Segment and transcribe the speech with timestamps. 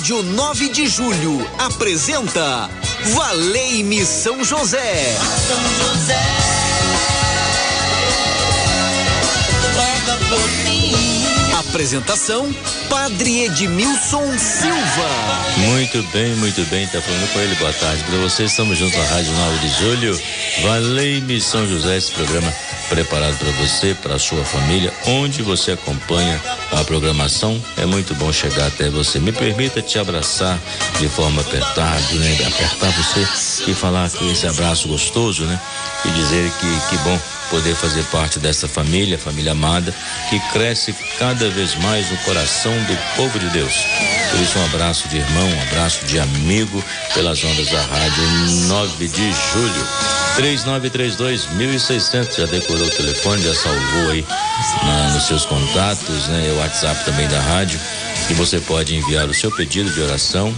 [0.00, 2.70] Rádio 9 de Julho apresenta
[3.12, 5.14] Valei-me São José.
[5.46, 6.16] São José.
[11.58, 12.50] Apresentação
[12.88, 15.10] Padre Edmilson Silva.
[15.58, 17.54] Muito bem, muito bem, tá falando com ele.
[17.56, 18.52] Boa tarde para vocês.
[18.52, 20.22] Estamos juntos na Rádio 9 de Julho.
[20.62, 22.50] Valei-me São José, esse programa
[22.90, 26.40] preparado para você, para sua família, onde você acompanha
[26.72, 27.62] a programação.
[27.76, 29.20] É muito bom chegar até você.
[29.20, 30.58] Me permita te abraçar
[30.98, 32.34] de forma apertada, né?
[32.46, 35.58] apertar você e falar com esse abraço gostoso, né?
[36.04, 37.18] E dizer que que bom
[37.50, 39.92] poder fazer parte dessa família, família amada,
[40.28, 43.74] que cresce cada vez mais no coração do povo de Deus.
[44.30, 46.82] Por isso, um abraço de irmão, um abraço de amigo
[47.12, 48.22] pelas ondas da rádio
[48.68, 49.86] 9 de julho.
[50.36, 54.24] 3932 1600 já decorou o telefone, já salvou aí
[54.84, 56.52] na, nos seus contatos, né?
[56.54, 57.80] O WhatsApp também da rádio.
[58.30, 60.54] E você pode enviar o seu pedido de oração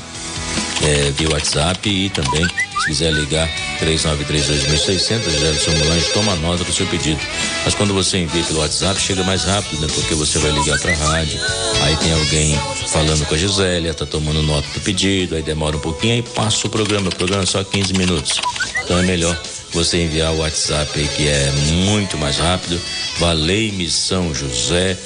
[0.83, 2.47] é, via WhatsApp e também
[2.83, 3.49] se quiser ligar
[3.81, 7.21] 3932.600, Gerson Mulange toma nota do seu pedido.
[7.65, 9.87] Mas quando você envia pelo WhatsApp, chega mais rápido, né?
[9.95, 11.41] Porque você vai ligar para a rádio,
[11.83, 12.59] aí tem alguém
[12.89, 16.67] falando com a Gisélia, tá tomando nota do pedido, aí demora um pouquinho, aí passa
[16.67, 17.09] o programa.
[17.09, 18.41] O programa é só 15 minutos.
[18.85, 19.41] Então é melhor
[19.73, 21.51] você enviar o WhatsApp aí, que é
[21.87, 22.81] muito mais rápido.
[23.19, 24.97] Valei-me São José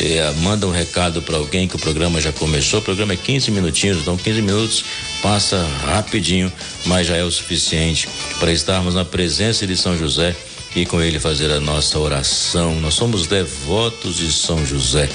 [0.00, 2.78] é, manda um recado para alguém que o programa já começou.
[2.78, 4.84] O programa é 15 minutinhos, então 15 minutos
[5.22, 6.52] passa rapidinho,
[6.86, 10.34] mas já é o suficiente para estarmos na presença de São José
[10.76, 12.80] e com ele fazer a nossa oração.
[12.80, 15.08] Nós somos devotos de São José.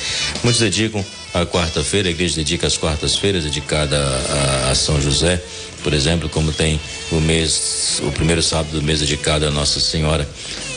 [0.44, 5.42] Muitos dedicam a quarta-feira, a igreja dedica as quartas-feiras dedicada a, a, São José,
[5.84, 6.80] por exemplo, como tem
[7.12, 10.28] o mês, o primeiro sábado do mês dedicado a Nossa Senhora.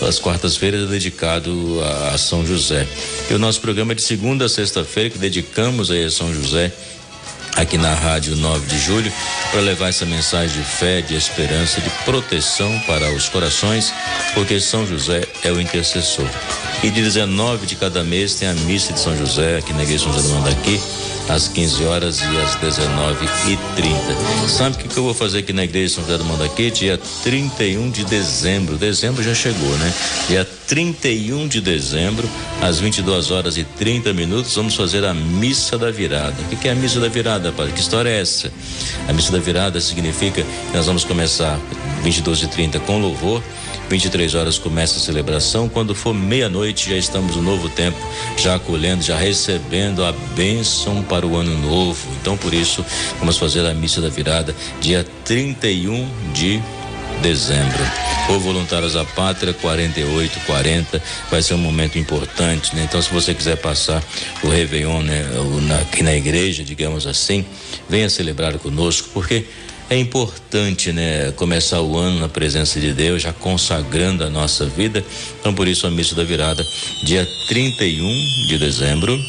[0.01, 1.81] As quartas-feiras é dedicado
[2.13, 2.87] a, São José.
[3.31, 6.73] E o nosso programa é de segunda a sexta-feira que dedicamos a São José
[7.57, 9.13] aqui na Rádio 9 de Julho,
[9.51, 13.93] para levar essa mensagem de fé, de esperança, de proteção para os corações,
[14.35, 16.27] porque São José é o intercessor.
[16.83, 20.05] E de 19 de cada mês tem a missa de São José aqui na Igreja
[20.05, 20.81] São José do Mandaqui,
[21.29, 25.39] às 15 horas e às 19 e 30 Sabe o que, que eu vou fazer
[25.39, 26.71] aqui na Igreja São José do Mandaqui?
[26.71, 28.77] Dia 31 de dezembro.
[28.77, 29.95] Dezembro já chegou, né?
[30.29, 32.29] Dia 31 de dezembro,
[32.61, 36.35] às 22 horas e 30 minutos, vamos fazer a missa da virada.
[36.43, 37.73] O que, que é a missa da virada, padre?
[37.73, 38.53] Que história é essa?
[39.09, 41.59] A missa da virada significa que nós vamos começar
[42.03, 43.43] 22 e 30 com louvor
[43.93, 45.69] 23 horas começa a celebração.
[45.69, 47.99] Quando for meia-noite, já estamos no novo tempo,
[48.39, 52.09] já acolhendo, já recebendo a bênção para o ano novo.
[52.19, 52.83] Então, por isso,
[53.19, 56.59] vamos fazer a missa da virada dia 31 de
[57.21, 57.85] dezembro.
[58.31, 62.87] O Voluntários da Pátria 4840 vai ser um momento importante, né?
[62.89, 64.03] Então, se você quiser passar
[64.43, 65.23] o Réveillon, né,
[65.83, 67.45] aqui na igreja, digamos assim,
[67.91, 69.45] venha celebrar conosco, porque
[69.91, 75.05] é importante, né, começar o ano na presença de Deus, já consagrando a nossa vida.
[75.39, 76.67] Então, por isso, a missa da virada,
[77.05, 79.23] dia 31 de dezembro,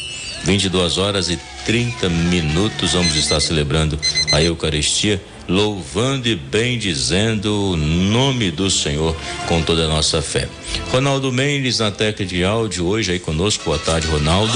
[0.46, 4.00] 22 horas e 30 minutos, vamos estar celebrando
[4.32, 9.16] a Eucaristia, louvando e bendizendo o nome do Senhor
[9.48, 10.48] com toda a nossa fé.
[10.92, 13.66] Ronaldo Mendes na técnica de áudio, hoje aí conosco.
[13.66, 14.54] Boa tarde, Ronaldo.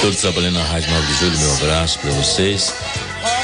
[0.00, 2.72] Todos trabalhando na Rádio 9 de Julho, meu abraço para vocês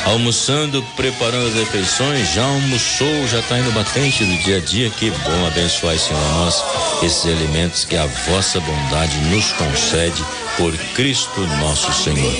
[0.08, 4.90] almoçando, preparando as refeições, já almoçou, já está indo batente do dia a dia.
[4.90, 6.64] Que bom abençoar, Senhor, nós
[7.02, 10.24] esses alimentos que a vossa bondade nos concede
[10.56, 12.34] por Cristo nosso Senhor.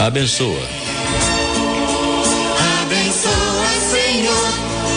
[0.00, 0.68] Abençoa.
[2.82, 4.48] Abençoa, Senhor,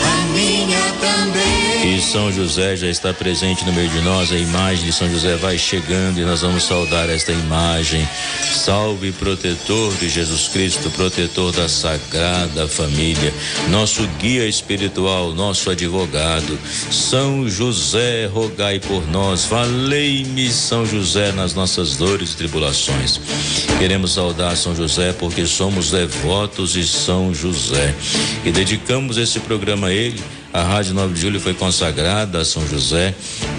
[0.04, 1.69] a minha também.
[1.82, 5.36] E São José já está presente no meio de nós, a imagem de São José
[5.36, 8.06] vai chegando e nós vamos saudar esta imagem.
[8.52, 13.32] Salve, protetor de Jesus Cristo, protetor da Sagrada Família,
[13.70, 16.58] nosso guia espiritual, nosso advogado.
[16.90, 23.18] São José, rogai por nós, valei-me, São José, nas nossas dores e tribulações.
[23.78, 27.94] Queremos saudar São José porque somos devotos de São José
[28.44, 32.66] e dedicamos esse programa a ele a Rádio 9 de Julho foi consagrada a São
[32.66, 33.14] José.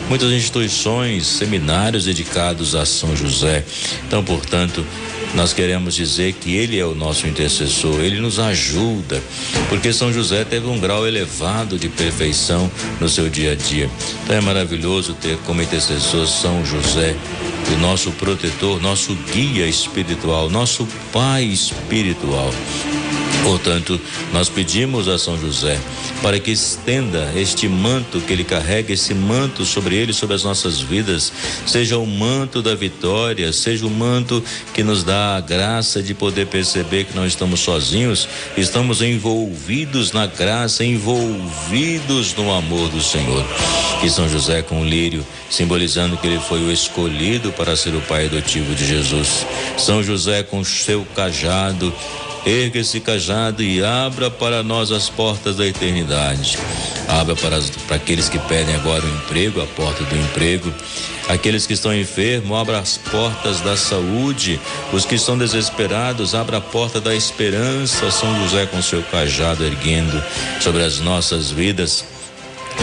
[0.10, 3.64] Muitas instituições, seminários dedicados a São José.
[4.08, 4.86] Então, portanto,
[5.34, 9.22] nós queremos dizer que ele é o nosso intercessor, ele nos ajuda,
[9.70, 13.90] porque São José teve um grau elevado de perfeição no seu dia a dia.
[14.24, 17.16] Então é maravilhoso ter como intercessor São José,
[17.74, 22.52] o nosso protetor, nosso guia espiritual, nosso pai espiritual.
[23.44, 24.00] Portanto,
[24.32, 25.80] nós pedimos a São José
[26.22, 30.80] para que estenda este manto que ele carrega, esse manto sobre ele, sobre as nossas
[30.80, 31.32] vidas,
[31.66, 34.44] seja o manto da vitória, seja o manto
[34.74, 40.28] que nos dá a graça de poder perceber que não estamos sozinhos, estamos envolvidos na
[40.28, 43.46] graça, envolvidos no amor do Senhor.
[44.04, 48.02] E São José com o lírio, simbolizando que ele foi o escolhido para ser o
[48.02, 49.46] pai adotivo de Jesus.
[49.78, 51.94] São José com seu cajado,
[52.46, 56.58] Erga esse cajado e abra para nós as portas da eternidade.
[57.08, 60.74] Abra para, as, para aqueles que pedem agora o emprego, a porta do emprego.
[61.30, 64.60] Aqueles que estão enfermos, abra as portas da saúde.
[64.92, 68.10] Os que estão desesperados, abra a porta da esperança.
[68.10, 70.22] São José com seu cajado erguendo
[70.60, 72.04] sobre as nossas vidas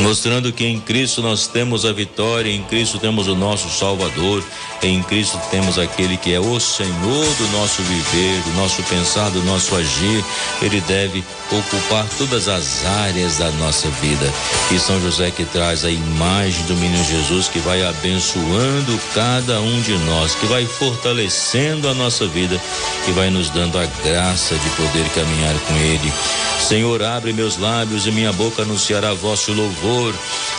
[0.03, 4.45] mostrando que em Cristo nós temos a vitória, em Cristo temos o nosso Salvador,
[4.83, 9.43] em Cristo temos aquele que é o Senhor do nosso viver, do nosso pensar, do
[9.43, 10.25] nosso agir.
[10.63, 14.33] Ele deve ocupar todas as áreas da nossa vida.
[14.71, 19.81] E São José que traz a imagem do menino Jesus que vai abençoando cada um
[19.81, 22.61] de nós, que vai fortalecendo a nossa vida,
[23.05, 26.13] que vai nos dando a graça de poder caminhar com ele.
[26.61, 29.88] Senhor, abre meus lábios e minha boca anunciará vosso louvor.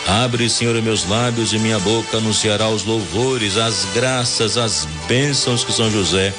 [0.06, 5.72] Abre, Senhor, meus lábios e minha boca anunciará os louvores, as graças, as bênçãos que
[5.72, 6.34] São José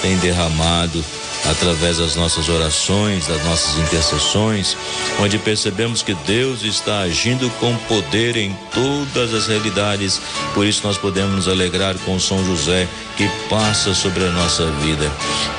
[0.00, 1.04] tem derramado
[1.50, 4.76] através das nossas orações, das nossas intercessões,
[5.20, 10.20] onde percebemos que Deus está agindo com poder em todas as realidades.
[10.54, 15.10] Por isso nós podemos nos alegrar com São José que passa sobre a nossa vida.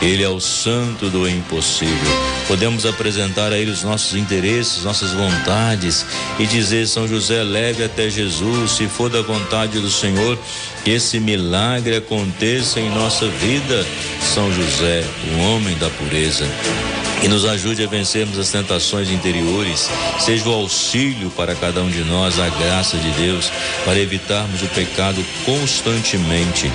[0.02, 2.38] Ele é o santo do impossível.
[2.48, 6.06] Podemos apresentar a ele os nossos interesses, nossas vontades
[6.40, 10.38] e dizer: São José, leve até Jesus, se for da vontade do Senhor,
[10.84, 13.86] que esse milagre aconteça em nossa vida.
[14.34, 16.46] São José, o homem da pureza
[17.24, 19.90] e nos ajude a vencermos as tentações interiores,
[20.20, 23.52] seja o auxílio para cada um de nós, a graça de Deus,
[23.86, 26.72] para evitarmos o pecado constantemente,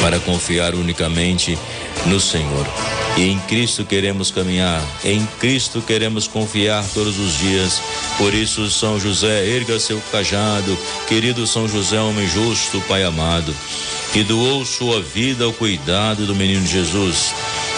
[0.00, 1.58] para confiar unicamente
[2.06, 2.66] no Senhor.
[3.16, 7.80] E em Cristo queremos caminhar, em Cristo queremos confiar todos os dias.
[8.16, 13.54] Por isso, São José, erga seu cajado, querido São José, homem justo, Pai amado,
[14.14, 17.34] que doou sua vida ao cuidado do menino Jesus.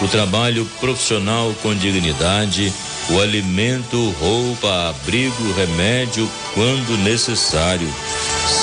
[0.00, 2.72] o trabalho profissional com dignidade,
[3.10, 7.88] o alimento, roupa, abrigo, remédio quando necessário.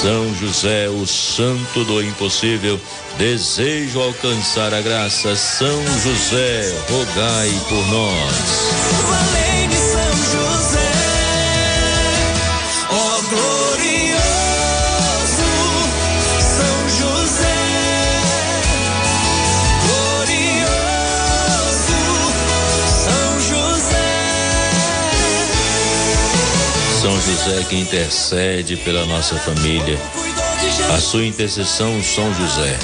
[0.02, 2.80] São José, o santo do impossível,
[3.18, 5.36] desejo alcançar a graça.
[5.36, 9.57] São José, rogai por nós.
[27.48, 29.98] José que intercede pela nossa família.
[30.94, 32.78] A sua intercessão, São José,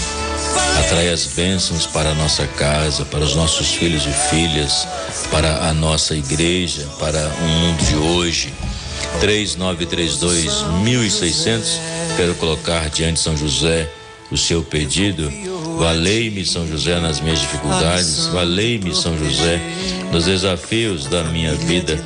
[0.79, 4.87] atrai as bênçãos para a nossa casa, para os nossos filhos e filhas,
[5.29, 8.53] para a nossa igreja, para o mundo de hoje.
[9.19, 11.81] 3932 1600.
[12.15, 13.89] Quero colocar diante de São José
[14.31, 15.31] o seu pedido.
[15.77, 18.27] Valei-me, São José, nas minhas dificuldades.
[18.27, 19.59] Valei-me, São José,
[20.11, 21.97] nos desafios da minha vida.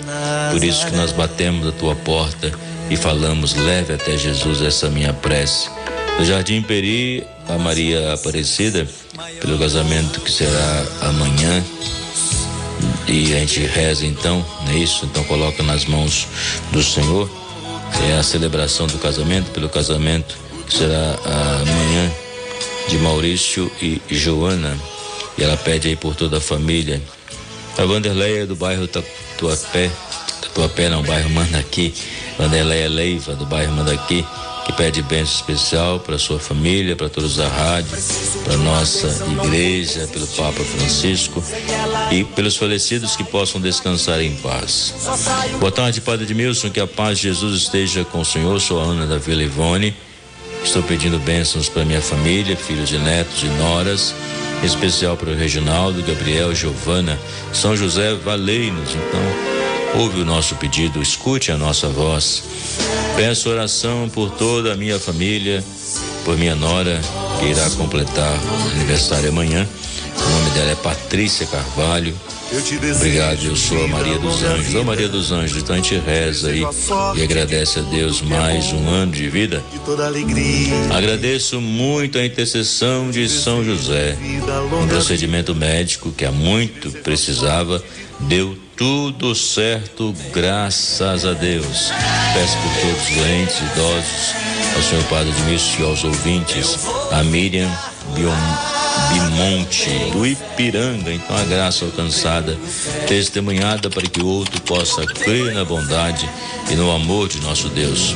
[0.52, 2.52] Por isso que nós batemos a tua porta
[2.90, 5.70] e falamos: leve até Jesus essa minha prece.
[6.18, 8.88] No Jardim Peri, a Maria Aparecida,
[9.40, 11.64] pelo casamento que será amanhã.
[13.08, 15.06] E a gente reza então, não é isso?
[15.06, 16.28] Então coloca nas mãos
[16.72, 17.30] do Senhor.
[18.10, 22.12] É a celebração do casamento, pelo casamento que será amanhã
[22.90, 24.78] de Maurício e Joana.
[25.38, 27.02] E ela pede aí por toda a família.
[27.78, 29.90] A Vanderleia do bairro Tatuapé,
[30.42, 31.94] Tatuapé, não, bairro Mandaqui.
[32.38, 34.26] Vanderleia Leiva, do bairro Mandaqui,
[34.66, 37.98] que pede bênção especial para sua família, para todos da rádio,
[38.44, 41.44] para nossa igreja, pelo Papa Francisco
[42.12, 44.94] e pelos falecidos que possam descansar em paz.
[45.60, 48.60] Boa tarde, Padre Edmilson, que a paz de Jesus esteja com o Senhor.
[48.60, 49.96] Sou a Ana da Vila Ivone.
[50.64, 54.14] Estou pedindo bênçãos para minha família, filhos e netos e noras,
[54.62, 57.18] em especial para o Reginaldo, Gabriel, Giovana,
[57.54, 58.90] São José, Valei-nos.
[58.90, 62.44] Então, ouve o nosso pedido, escute a nossa voz.
[63.16, 65.64] Peço oração por toda a minha família,
[66.24, 67.02] por minha nora,
[67.40, 68.38] que irá completar
[68.76, 69.68] aniversário amanhã.
[70.16, 72.16] O nome dela é Patrícia Carvalho.
[72.96, 74.76] Obrigado, eu sou a Maria dos Anjos.
[74.76, 76.64] Ô Maria dos Anjos, então a gente reza aí
[77.16, 79.62] e agradece a Deus mais um ano de vida.
[80.96, 84.18] Agradeço muito a intercessão de São José.
[84.82, 87.84] Um procedimento médico que há muito precisava,
[88.22, 91.92] deu tudo certo, graças a Deus.
[92.34, 94.36] Peço por todos os doentes, idosos,
[94.74, 97.70] ao senhor Padre Dmício e aos ouvintes, a Miriam
[98.16, 98.87] Bion
[100.12, 101.12] Do Ipiranga.
[101.14, 102.58] Então a graça alcançada,
[103.08, 106.28] testemunhada para que o outro possa crer na bondade
[106.70, 108.16] e no amor de nosso Deus.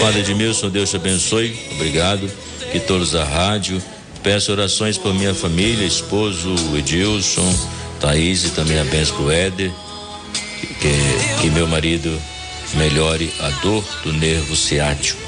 [0.00, 1.56] Padre Edmilson, Deus te abençoe.
[1.72, 2.30] Obrigado.
[2.70, 3.82] Que todos da rádio.
[4.22, 7.52] Peço orações por minha família, esposo Edilson,
[8.00, 9.70] Thaís e também a benção pro Éder.
[10.80, 12.20] Que, que meu marido
[12.74, 15.20] melhore a dor do nervo ciático.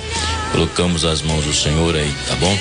[0.52, 2.56] Colocamos as mãos do Senhor aí, tá bom?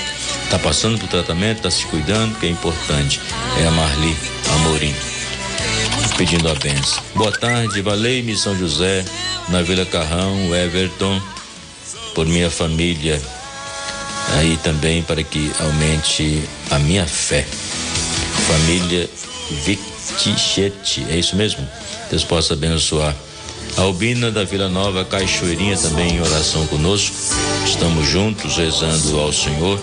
[0.53, 3.19] Tá passando por tratamento, tá se cuidando, que é importante.
[3.60, 4.15] É a Marli
[4.53, 4.93] Amorim.
[6.15, 7.01] Pedindo a benção.
[7.15, 9.03] Boa tarde, Valei-me São José,
[9.50, 11.19] na Vila Carrão, Everton,
[12.13, 13.19] por minha família.
[14.36, 17.48] Aí também para que aumente a minha fé.
[18.48, 19.10] Família
[19.65, 21.67] Vitichete, é isso mesmo?
[22.12, 23.15] Deus possa abençoar.
[23.75, 27.15] Albina da Vila Nova Cachoeirinha também em oração conosco.
[27.65, 29.79] Estamos juntos rezando ao Senhor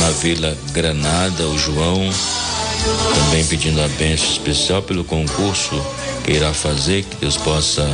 [0.00, 2.10] na Vila Granada, o João,
[3.14, 5.80] também pedindo a bênção especial pelo concurso
[6.24, 7.88] que irá fazer, que Deus possa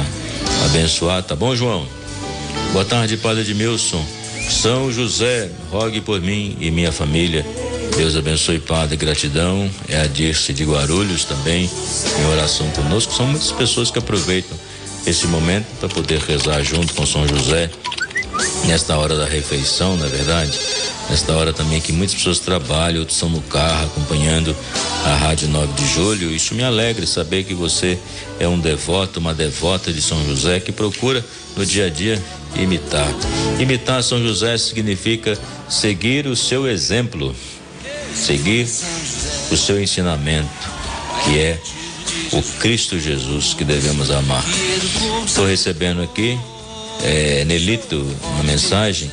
[0.64, 1.86] abençoar, tá bom, João?
[2.72, 4.04] Boa tarde, Padre Edmilson.
[4.48, 7.44] São José, rogue por mim e minha família.
[7.96, 9.68] Deus abençoe, Padre, gratidão.
[9.88, 11.68] É a Dirce de Guarulhos também,
[12.18, 13.12] em oração conosco.
[13.12, 14.56] São muitas pessoas que aproveitam
[15.06, 17.70] esse momento para poder rezar junto com São José,
[18.66, 20.58] nesta hora da refeição, na é verdade
[21.08, 24.54] nesta hora também que muitas pessoas trabalham, outros estão no carro acompanhando
[25.04, 26.30] a Rádio 9 de Julho.
[26.30, 27.98] Isso me alegra saber que você
[28.38, 31.24] é um devoto, uma devota de São José que procura
[31.56, 32.22] no dia a dia
[32.56, 33.08] imitar.
[33.58, 37.34] Imitar São José significa seguir o seu exemplo,
[38.14, 38.68] seguir
[39.50, 40.48] o seu ensinamento,
[41.24, 41.58] que é
[42.32, 44.44] o Cristo Jesus que devemos amar.
[45.26, 46.38] Estou recebendo aqui,
[47.02, 49.10] é, Nelito, uma mensagem.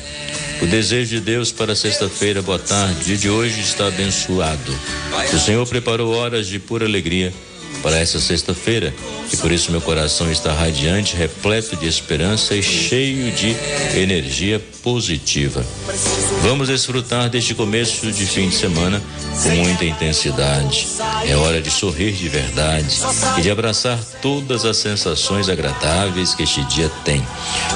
[0.60, 4.78] O desejo de Deus para sexta-feira, boa tarde, dia de hoje está abençoado.
[5.32, 7.32] O Senhor preparou horas de pura alegria
[7.86, 8.92] para essa sexta-feira
[9.32, 13.56] e por isso meu coração está radiante, repleto de esperança e cheio de
[13.96, 15.64] energia positiva.
[16.42, 19.00] Vamos desfrutar deste começo de fim de semana
[19.40, 20.88] com muita intensidade.
[21.28, 22.98] É hora de sorrir de verdade
[23.38, 27.24] e de abraçar todas as sensações agradáveis que este dia tem.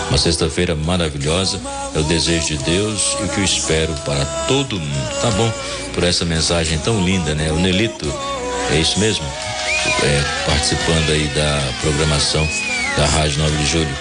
[0.09, 1.61] Uma sexta-feira maravilhosa
[1.95, 5.21] é o desejo de Deus e o que eu espero para todo mundo.
[5.21, 5.53] Tá bom?
[5.95, 7.53] Por essa mensagem tão linda, né?
[7.53, 8.13] O Nelito,
[8.73, 9.25] é isso mesmo?
[10.03, 12.47] É, participando aí da programação
[12.97, 13.97] da Rádio 9 de Julho.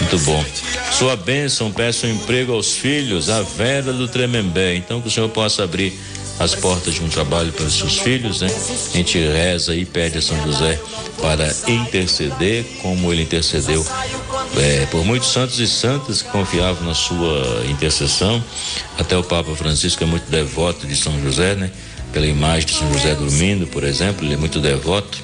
[0.00, 0.44] Muito bom.
[0.92, 4.76] Sua bênção, peço um emprego aos filhos, a Vera do Tremembé.
[4.76, 5.98] Então que o Senhor possa abrir
[6.38, 8.48] as portas de um trabalho para os seus filhos, né?
[8.48, 10.78] A gente reza e pede a São José
[11.20, 13.84] para interceder, como ele intercedeu
[14.56, 18.42] é, por muitos santos e santas que confiavam na sua intercessão.
[18.96, 21.70] Até o Papa Francisco é muito devoto de São José, né?
[22.12, 25.18] Pela imagem de São José dormindo, por exemplo, ele é muito devoto.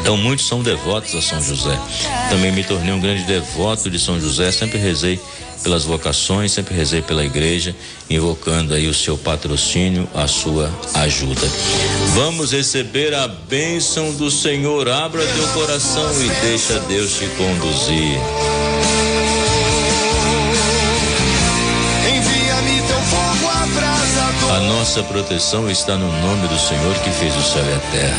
[0.00, 1.78] Então muitos são devotos a São José.
[2.30, 5.20] Também me tornei um grande devoto de São José, sempre rezei
[5.62, 7.74] pelas vocações, sempre rezei pela igreja,
[8.08, 11.46] invocando aí o seu patrocínio, a sua ajuda.
[12.14, 14.88] Vamos receber a bênção do Senhor.
[14.88, 18.18] Abra teu coração e deixa Deus te conduzir.
[24.50, 28.16] A nossa proteção está no nome do Senhor que fez o céu e a terra.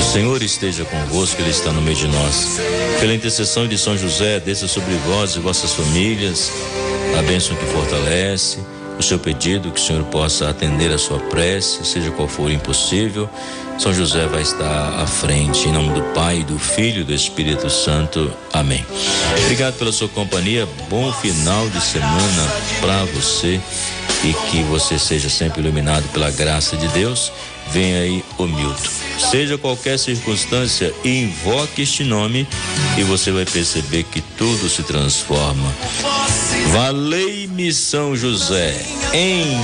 [0.00, 2.58] O Senhor esteja convosco, Ele está no meio de nós.
[2.98, 6.50] Pela intercessão de São José, desça sobre vós e vossas famílias
[7.16, 8.58] a bênção que fortalece,
[8.98, 13.28] o seu pedido, que o Senhor possa atender a sua prece, seja qual for impossível.
[13.78, 17.70] São José vai estar à frente, em nome do Pai, do Filho e do Espírito
[17.70, 18.32] Santo.
[18.52, 18.84] Amém.
[19.44, 20.68] Obrigado pela sua companhia.
[20.90, 23.60] Bom final de semana para você
[24.24, 27.30] e que você seja sempre iluminado pela graça de Deus.
[27.70, 28.90] Vem aí Milton.
[29.30, 32.48] Seja qualquer circunstância, invoque este nome
[32.96, 35.72] e você vai perceber que tudo se transforma.
[36.72, 38.74] Valei-me São José,
[39.12, 39.56] em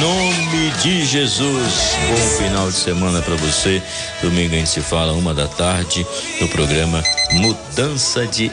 [0.00, 1.96] nome de Jesus.
[2.08, 3.82] Bom final de semana para você.
[4.22, 6.06] Domingo a gente se fala uma da tarde
[6.40, 8.50] no programa Mudança de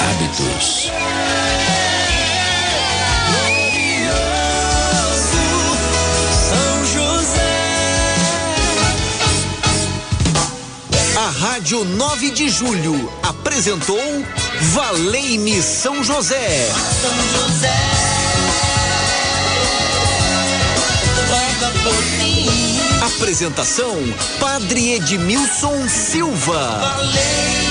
[0.00, 0.90] Hábitos.
[11.68, 13.98] Rádio 9 de Julho apresentou
[14.60, 16.68] Valei-me São José.
[16.72, 17.74] São José.
[23.02, 23.96] Apresentação
[24.40, 26.78] Padre Edmilson Silva.
[26.80, 27.67] Valei-me